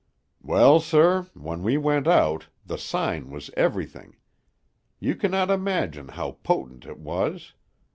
"Well, 0.41 0.79
sir, 0.79 1.29
when 1.35 1.61
we 1.61 1.77
went 1.77 2.07
out, 2.07 2.47
the 2.65 2.79
sign 2.79 3.29
was 3.29 3.51
everything. 3.55 4.15
You 4.99 5.13
cannot 5.15 5.51
imagine 5.51 6.07
how 6.07 6.39
potent 6.43 6.87
it 6.87 6.97
was. 6.97 7.53